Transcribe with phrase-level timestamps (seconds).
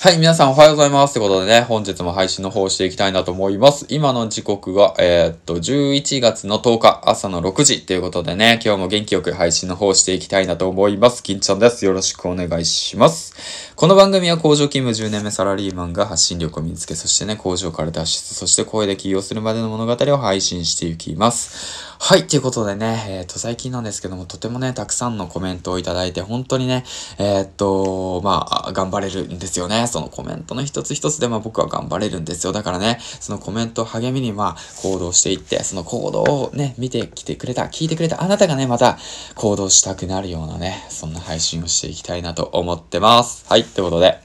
[0.00, 1.14] はい、皆さんおはようございます。
[1.14, 3.84] ということでね、本日も配信の方をしていきたいなと思います。
[3.88, 11.24] 今の時刻が、えー、っと、11月の10日、朝の6時ということでね、今日も元気よく配信の方をしていきたいなと思います。
[11.24, 11.84] 金ちゃんです。
[11.84, 13.72] よろしくお願いします。
[13.74, 21.97] この番組は工場勤務10年目サラリーマンが発信力を身につけ、そしてね、工場から脱出、そして声で起業するまでの物語を配信していきます。
[22.00, 26.84] はい、ということでね、えっ、と、最近なんですけども、とてもね、たくさんのコメントをいただいて、本当にね、
[27.18, 29.88] えっと、まあ、頑張れるんですよね。
[29.88, 32.52] そのコメントの一つ一つで、まあ僕は頑張れるんですよ。
[32.52, 38.96] だからね、そのコメントを励みに、まあ、行動していって、その行動をね、見てきてくれた、聞いてくれたあなたがね、また
[39.34, 43.44] 行動したくなるようなね、そんな配信をしていきたいなと思ってます。
[43.48, 44.20] はい、ということで、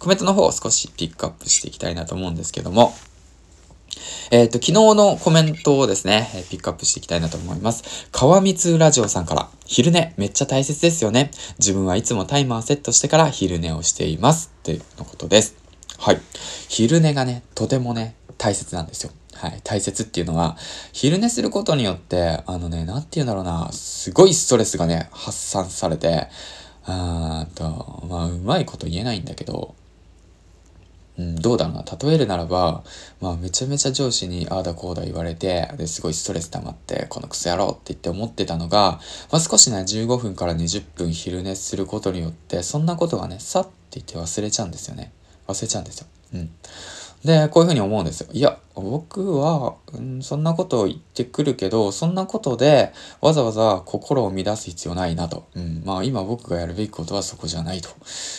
[0.00, 2.94] コメントの方を少しピックアップしていきたいなと思うんですけども、
[4.32, 8.08] えっ、ー、と、昨日のコメントをですね、ピックアップしていきたいなと思います。
[8.12, 11.30] 川光ラジオさんから、昼寝めっちゃ大切ですよね。
[11.58, 14.50] 自分はいつもタイマーセットしてから昼寝をしています。
[14.62, 15.54] というのことです。
[15.98, 16.20] はい。
[16.70, 19.12] 昼寝がね、とてもね、大切なんですよ。
[19.34, 19.60] はい。
[19.64, 20.56] 大切っていうのは、
[20.94, 26.28] 昼寝することによって、あのね、なんて言うんだろうな、すごいストレスがね、発散されて、
[26.86, 29.74] あーと、まあ、うまいこと言えないんだけど、
[31.18, 31.84] うん、どうだろうな。
[32.00, 32.84] 例えるならば、
[33.20, 45.12] まあ、めちゃめちゃ上司にああだこうだ言われて、で、すごいストレス溜まって、このクソ野郎って言って思ってたのが、まあ、少しね、15分から20分昼寝することによって、そんなことがね、さって言って忘れちゃうんですよね。
[45.46, 46.06] 忘れちゃうんですよ。
[46.34, 46.50] うん。
[47.24, 48.28] で、こういうふうに思うんですよ。
[48.32, 55.46] いや、僕は、うん、そんなことを言ってくるけど、そんなことでわざわざ心を乱す必要ないなと。
[55.54, 57.90] うん、まあ今僕がやるべきことはそこじゃないと。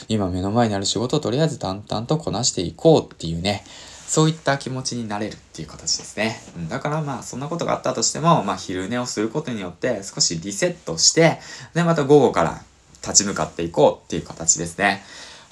[0.09, 3.64] 今目の前にある仕事をとりあえず淡々とこなしていこうっていうね、
[4.08, 6.42] そういった気持ちになれるっていう形ですね。
[6.58, 11.40] うん、だからまあそんなことがあったとしても、まあ昼寝をすることによって少しリセットして、
[11.73, 12.62] でまた午後から
[13.02, 15.03] 立ち向かっていこうっていう形ですね。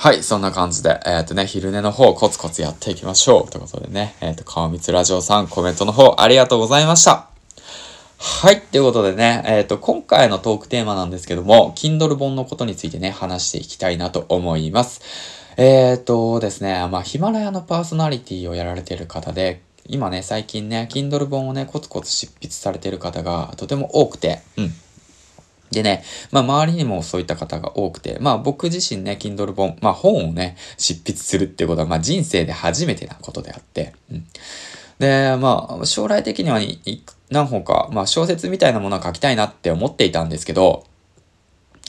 [0.01, 3.51] はい、そんな感じで、えっ、ー、とね、昼寝の方コツコツやっていきましょう。
[3.51, 7.29] ということでね、えっ、ー、と、川光ラジオさんコメントの方ありがとうございました。
[8.17, 8.61] はい。
[8.61, 15.01] ということでね、えっ、ー、と、今回のトークテーマなんですけども、Kindle 本のことについてね、話していきたいなと思います。
[15.57, 24.73] えっ、ー、とですね、まあ、ヒマラヤのパーソナリティをやられている方で、今ね、最近ね、Kindle 本をね、コツコツ執筆されている方がとても多くて、うん。
[25.71, 34.25] でね、まあ周りにもそういった方が多くて、まあ僕自身ね、Kindle 本、まあ本をね、執筆するっていうことは、まあ人生で初めてなことであって、うん。
[34.99, 36.59] で、まあ将来的には
[37.29, 40.85] 何本か、まあ小説みたいなものは書きたいなって思っていたんですけど、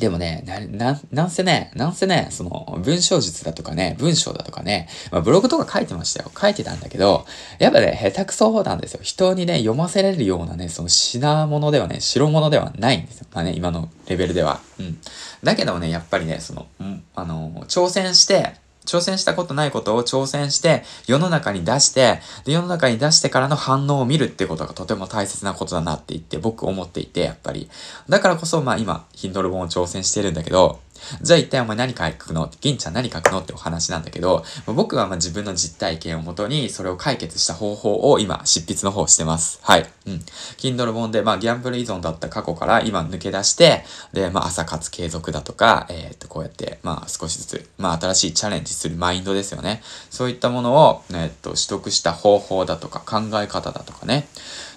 [0.01, 6.31] でもね、な、な、なんせね、なんせね、その、文章術だとかね、文章だとかね、まあ、ブログとか書いてましたよ。
[6.37, 7.27] 書いてたんだけど、
[7.59, 9.01] やっぱね、下手くそなんですよ。
[9.03, 13.27] 人にね、読ませれるようなね、その品物ではね、白物ではないんですよ。
[13.33, 14.61] まあね、今のレベルでは。
[14.81, 14.99] うん。
[15.45, 27.69] だけどね、やっぱりね、その、うん、あの、挑戦して、挑戦したことないことを挑戦して世の中に出してで世の中に出してからの反応を見るってことがとても大切なことだなって言って僕思っていてやっぱり。
[28.09, 30.81] だからこそまあ今ヒンドル本を挑戦してるんだけど
[31.21, 32.51] じゃあ一体お前何書くの？
[32.61, 33.41] 銀ちゃん何書くの？
[33.41, 39.61] ってお話なんだけど、僕はまあ自分の実体験をもとにそれを解決した方法を今執筆の方してます。
[39.63, 39.87] はい。
[40.07, 40.15] うん。
[40.57, 49.83] Kindle 本でまあギャンブル依存だった過去から今抜け出して、で、まあ朝活継続だとか、えー、っとこうやってまあ少しずつ、まあ新しいチャレンジするマインドですよね。
[50.11, 54.29] そういったものを、えー、っと取得した方法だとか考え方だとかね。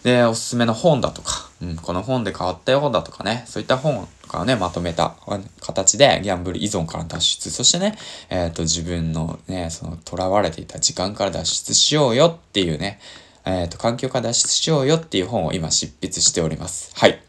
[0.03, 5.15] で、おすすめの本だとか、うん、この本で変わったよだとかね、そういった本とかをね、まとめた
[5.61, 7.95] 形でギャンブル依存から脱出、そしてね、
[8.29, 12.99] えっ、ー、と、自分のね、その、囚われていた時間から脱出しようよっていうね、
[13.45, 16.91] えっ、ー、と、環境から脱出しようよっていう本を今執筆しております。
[16.95, 17.21] はい。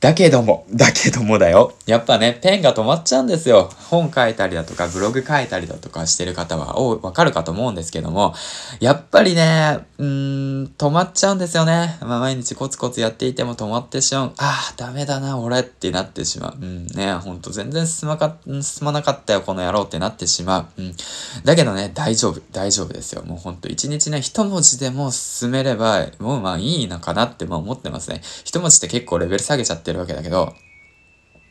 [0.00, 1.74] だけども、だけどもだよ。
[1.84, 3.68] やっぱね、ペンが止まっちゃうんですよ。
[3.90, 8.32] 本書いたりだとか、ブログ書いたりだとかしてる方は、おわかるかと思うんですけども、
[8.78, 11.98] やっぱりね、うーん、止まっちゃうんですよね。
[12.00, 14.32] まあ、毎日コツコツやっていても止まってしまう。
[14.38, 16.54] ああ、ダメだな、俺ってなってしまう。
[16.60, 20.80] うん、ね、ほんと全然進まか、進まなかったよ、この野郎ってなってしまう。
[20.80, 20.94] うん。
[21.44, 23.24] だけどね、大丈夫、大丈夫ですよ。
[23.24, 28.22] もうほんと、一日ね、一文字でも進めれば、もうまあいいのかなってまあ思ってますね。
[28.44, 30.54] 一文字って結構レベル下げちゃってってるわけだけど、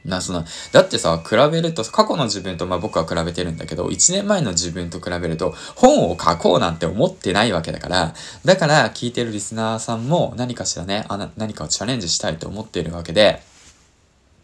[0.05, 8.13] な、その、だってさ、比べると、過去の自分と、まあ僕は比べてるんだけど、1年前の自分と比べると、本を書こうなんて思ってないわけだから、
[8.45, 13.41] だから聞いてるリスナーさんも何かしらね、あ何かをチャレンジしたいと思っているわけで、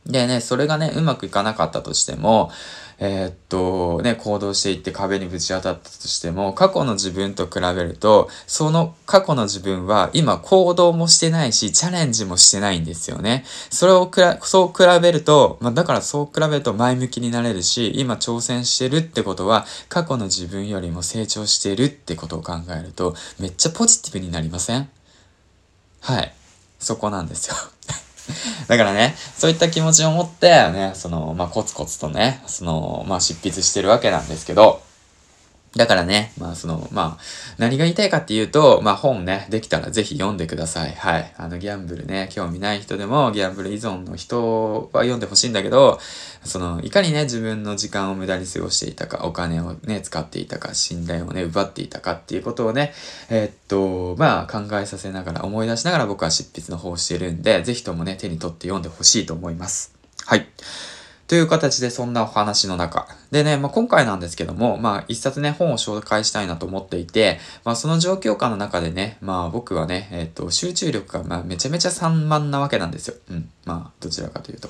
[0.05, 2.51] でね、それがね、うまくいかなかったとしても、
[2.99, 13.45] えー、っと、ね、行動していって壁にぶち当たったとしても、過去の自分と比べると、その過去の自分は今行動もしてないし、チャレンジもしてないんですよね。
[13.69, 24.89] それをくら、そう比べると、まあ、だからそう比べると前向きになれるし、今挑戦してるってことは、過去の自分よりも成長してるってことを考えると、めっちゃポジティブになりません？
[26.01, 26.33] はい。
[26.79, 27.55] そこなんですよ。
[28.67, 34.81] だからね、そういった気持ちを持って、ね、その、まあ、コツコツとね、その、まあ、執筆してるわけなんですけど、
[35.75, 37.23] だからね、まあその、まあ、
[37.57, 40.91] 何が言いたいかっていうと、まあ本ね、できたらぜひ読んでください。
[40.91, 41.33] はい。
[41.35, 45.99] あのギャンブルね、興味ない人でもギャンブル依存の人は読んでほしいんだけど、
[46.43, 52.93] その、いかにね、自分の時間を無駄に過ごしていたか、お金をね、使っていたか、信頼をね、奪っていたかっていうことをね、
[53.29, 59.95] えー、っと、まあ考えさせながら、思い出しながら僕は執筆の方をしてるんで、ぜひともね、手に取って読んでほしいと思います。
[60.25, 60.45] はい。
[61.27, 63.07] という形でそんなお話の中。
[63.31, 73.15] でね、まあ、今回なんですけども、まあ、一冊ね、本を紹介したいなと思っていて、まあ、その状況下の中でね、まあ、僕はね、えっ、ー、と、集中力が、ま、めちゃめちゃ散漫なわけなんですよ。
[73.31, 73.49] うん。
[73.65, 74.69] まあ、どちらかというと。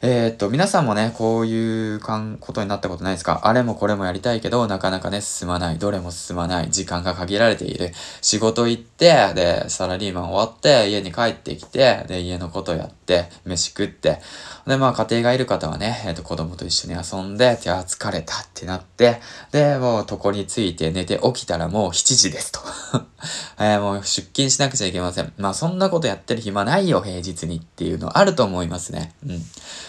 [0.00, 3.40] えー、っと、皆さんもね、こういうかんことになったことないですか？
[3.42, 5.78] あれもこれもやりたいけど、なかなかね、進まない。
[5.78, 6.70] どれも進まない。
[6.70, 7.92] 時間が限られている。
[8.22, 14.20] 仕事行って、で、サラリーマン終わって、家に帰ってきて、で、家のことやって、飯食って、
[14.68, 22.60] で、まあ家庭がいる方はね、えっ、と子供と一緒に遊んで、じゃあ疲れたってなって、で、もう床について寝て起きたらもう7時ですと。
[23.58, 25.32] えー、もう出勤しなくちゃいけません。
[25.38, 29.12] まあそんなことやってる暇ないよ、平日にっていうのあると思いますね。
[29.26, 29.42] うん。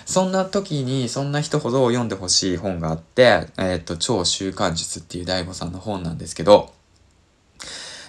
[0.06, 6.74] そんな時に、そんな人ほど読んでほしい本があって、えっ、と、超習慣術っていう大悟さんの本なんですけど、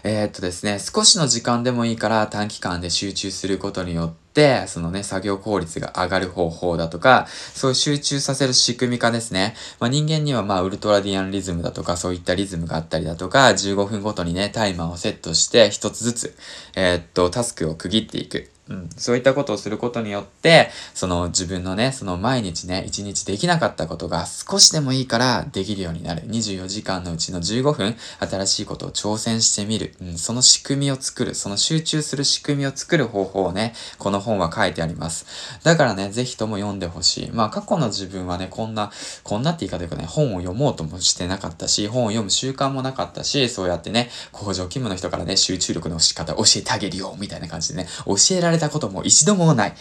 [0.03, 9.55] えー、っとですね、少しの時間でもいいから短期間で集中することによって、そのね、作業効率が上がる方法だとか、そういう集中させる仕組み化ですね。
[9.79, 16.37] まあ、人間にはまあ、ウルトラディアンリズムだとか、そういったリズムがあったりだとか、15分ごとにね、タイマーをセットして、一つずつ、
[16.75, 18.51] えー、っと、タスクを区切っていく。
[18.71, 26.23] うん、そういったことをすることによって、その自分のね、その毎日ね、一日できなかったことが少しでもいいからできるようになる。
[26.23, 29.95] 24時間のうちの15分、新しいことを挑戦してみる。
[30.01, 31.35] うん、その仕組みを作る。
[31.35, 35.27] その集中する仕組みを作る方法をね、この本は書いてあります。
[35.65, 37.31] だからね、ぜひとも読んでほしい。
[37.33, 38.93] まあ過去の自分はね、こんな、
[39.25, 49.75] こんなって言い方というかね、本を読もうともしてなかったし、本を読む習慣もなかったし、そうやってね、工場勤務の人からね、集中力の仕方教えてあげるよ、みたいな感じでね、教えられたことも一度もない。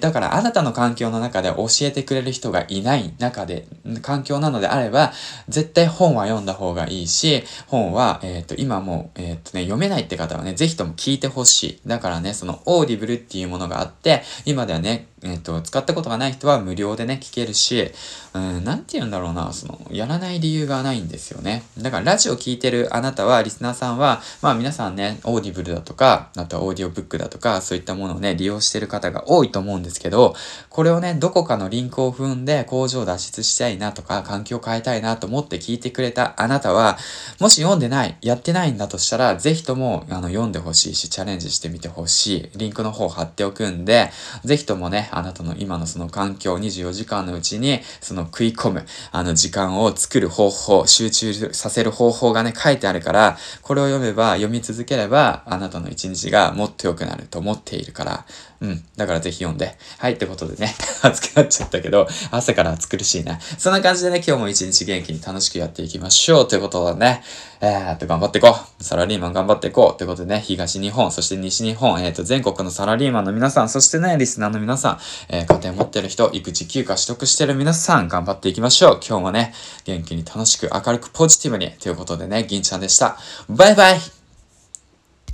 [0.00, 3.66] だからあなたの環境の中で教えてくれる人がいない中で、
[4.02, 5.12] 環境なのであれば、
[5.48, 11.80] 絶対本は読んだ方がいいし、本は、えっ、ー、と、今もう、えっ、ー、とね、読めないって方はね、ぜひとも聞いてほしい。
[11.86, 17.90] だからね、その Audible っていうものがあって、今ではね、えっ、ー、と、使ったことがない人は無料でね、聞けるし、
[18.34, 21.64] うん、なんて言うんだろうな、その、やらない理由がないんですよね。
[21.78, 30.34] だから、ラジオ聞いてるあなたは、リスナーさんは、まあ皆さんね、 Audible だとか、あとはオーディオブックだとか、そういったものをね、利用してる方が多いと思うんですけど、
[30.68, 36.98] これをね、どこかのリンクを踏んで工場を脱出したいなとか、環境を変えたいなと思って聞いてくれたあなたは、
[37.40, 42.58] もし読んでない、やってないんだとしたら、ぜひとも、あの、読んでほしいし、チャレンジしてみてほしい。
[42.58, 44.10] リンクの方貼っておくんで、
[44.44, 58.24] ぜひともね、あなたの今のその環境24時間のうちに、その食い込む、あの時間を作る方法、集中させる方法がね、書いてあるから、これを読めば、読み続ければ、あなたの一日がもっと良くなると思っているから、
[58.64, 58.82] うん。
[58.96, 59.76] だからぜひ読んで。
[59.98, 63.38] はい、ってことでね、 熱くなっちゃったけど、朝から暑苦しいな。
[63.58, 66.48] そんな感じでね、今日も一日元気に楽しくやっていきましょう。
[66.48, 67.22] ということでね、
[67.60, 68.84] えー、っと、頑張っていこう。
[68.84, 69.98] サラリーマン頑張っていこう。
[69.98, 79.00] ということでね、東日本、そして西日本、えー、っと、全国のサラリーマンの皆さん、そしてね、リスナーの皆さん、えー、家庭持ってる人、育児休暇取得してる皆さん、頑張っていきましょう。
[79.06, 81.70] 今日もね、元気に楽しく明るくポジティブに。
[81.72, 83.18] ということでね、銀ちゃんでした。
[83.48, 84.23] バイバイ